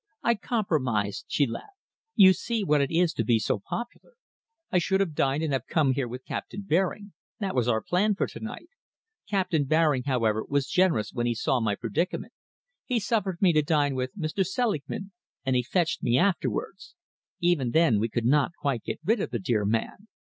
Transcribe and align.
"I 0.23 0.33
compromised," 0.33 1.25
she 1.27 1.45
laughed. 1.45 1.77
"You 2.15 2.33
see 2.33 2.63
what 2.63 2.81
it 2.81 2.89
is 2.89 3.13
to 3.13 3.23
be 3.23 3.37
so 3.37 3.59
popular. 3.63 4.15
I 4.71 4.79
should 4.79 4.99
have 4.99 5.13
dined 5.13 5.43
and 5.43 5.53
have 5.53 5.67
come 5.67 5.93
here 5.93 6.07
with 6.07 6.25
Captain 6.25 6.63
Baring 6.63 7.13
that 7.39 7.53
was 7.53 7.67
our 7.67 7.83
plan 7.83 8.15
for 8.15 8.25
to 8.25 8.39
night. 8.39 8.69
Captain 9.29 9.63
Baring, 9.65 10.05
however, 10.05 10.43
was 10.49 10.65
generous 10.65 11.13
when 11.13 11.27
he 11.27 11.35
saw 11.35 11.59
my 11.59 11.75
predicament. 11.75 12.33
He 12.83 12.99
suffered 12.99 13.37
me 13.43 13.53
to 13.53 13.61
dine 13.61 13.93
with 13.93 14.17
Mr. 14.17 14.43
Selingman, 14.43 15.11
and 15.45 15.55
he 15.55 15.61
fetched 15.61 16.01
me 16.01 16.17
afterwards. 16.17 16.95
Even 17.39 17.69
then 17.69 17.99
we 17.99 18.09
could 18.09 18.25
not 18.25 18.53
quite 18.59 18.81
get 18.83 18.99
rid 19.05 19.19
of 19.21 19.29
the 19.29 19.37
dear 19.37 19.65
man. 19.65 20.07